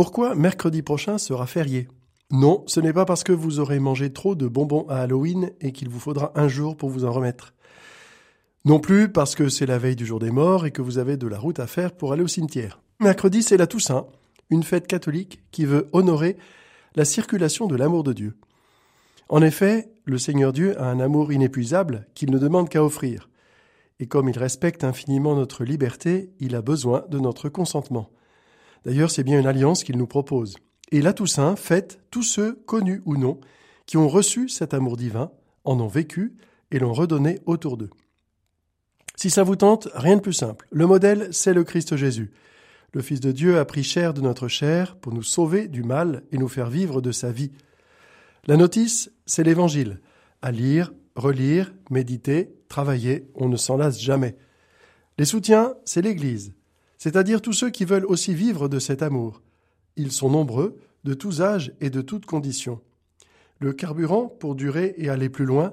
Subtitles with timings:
[0.00, 1.86] Pourquoi mercredi prochain sera férié?
[2.30, 5.72] Non, ce n'est pas parce que vous aurez mangé trop de bonbons à Halloween et
[5.72, 7.52] qu'il vous faudra un jour pour vous en remettre.
[8.64, 11.18] Non plus parce que c'est la veille du jour des morts et que vous avez
[11.18, 12.80] de la route à faire pour aller au cimetière.
[12.98, 14.06] Mercredi, c'est la Toussaint,
[14.48, 16.38] une fête catholique qui veut honorer
[16.96, 18.38] la circulation de l'amour de Dieu.
[19.28, 23.28] En effet, le Seigneur Dieu a un amour inépuisable qu'il ne demande qu'à offrir.
[23.98, 28.08] Et comme il respecte infiniment notre liberté, il a besoin de notre consentement.
[28.84, 30.56] D'ailleurs, c'est bien une alliance qu'il nous propose.
[30.92, 33.38] Et la Toussaint fête tous ceux, connus ou non,
[33.86, 35.30] qui ont reçu cet amour divin,
[35.64, 36.36] en ont vécu
[36.70, 37.90] et l'ont redonné autour d'eux.
[39.16, 40.66] Si ça vous tente, rien de plus simple.
[40.70, 42.32] Le modèle, c'est le Christ Jésus.
[42.92, 46.22] Le Fils de Dieu a pris chair de notre chair pour nous sauver du mal
[46.32, 47.52] et nous faire vivre de sa vie.
[48.46, 50.00] La notice, c'est l'Évangile.
[50.42, 54.36] À lire, relire, méditer, travailler, on ne s'en lasse jamais.
[55.18, 56.54] Les soutiens, c'est l'Église,
[57.00, 59.42] c'est-à-dire tous ceux qui veulent aussi vivre de cet amour.
[59.96, 62.80] Ils sont nombreux, de tous âges et de toutes conditions.
[63.58, 65.72] Le carburant pour durer et aller plus loin,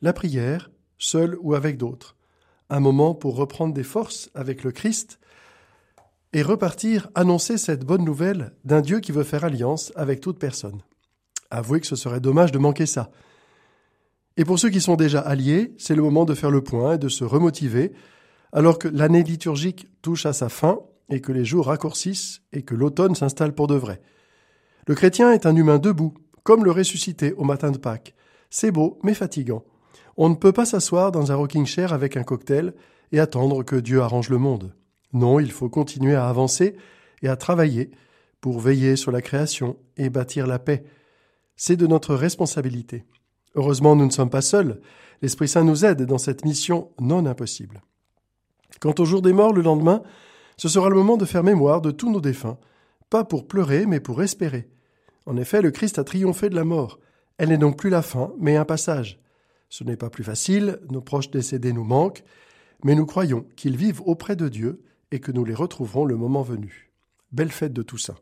[0.00, 2.16] la prière, seul ou avec d'autres
[2.72, 5.18] un moment pour reprendre des forces avec le Christ
[6.32, 10.80] et repartir annoncer cette bonne nouvelle d'un Dieu qui veut faire alliance avec toute personne.
[11.50, 13.10] Avouez que ce serait dommage de manquer ça.
[14.38, 16.98] Et pour ceux qui sont déjà alliés, c'est le moment de faire le point et
[16.98, 17.92] de se remotiver,
[18.52, 22.74] alors que l'année liturgique touche à sa fin et que les jours raccourcissent et que
[22.74, 24.00] l'automne s'installe pour de vrai.
[24.86, 28.14] Le chrétien est un humain debout, comme le ressuscité au matin de Pâques.
[28.50, 29.64] C'est beau, mais fatigant.
[30.16, 32.74] On ne peut pas s'asseoir dans un rocking chair avec un cocktail
[33.12, 34.74] et attendre que Dieu arrange le monde.
[35.12, 36.76] Non, il faut continuer à avancer
[37.22, 37.90] et à travailler
[38.40, 40.84] pour veiller sur la création et bâtir la paix.
[41.56, 43.04] C'est de notre responsabilité.
[43.54, 44.80] Heureusement, nous ne sommes pas seuls.
[45.20, 47.82] L'Esprit Saint nous aide dans cette mission non impossible.
[48.80, 50.02] Quant au jour des morts le lendemain,
[50.56, 52.58] ce sera le moment de faire mémoire de tous nos défunts,
[53.10, 54.68] pas pour pleurer, mais pour espérer.
[55.26, 56.98] En effet, le Christ a triomphé de la mort.
[57.38, 59.20] Elle n'est donc plus la fin, mais un passage.
[59.68, 62.24] Ce n'est pas plus facile, nos proches décédés nous manquent,
[62.84, 66.42] mais nous croyons qu'ils vivent auprès de Dieu et que nous les retrouverons le moment
[66.42, 66.90] venu.
[67.32, 68.16] Belle fête de Toussaint.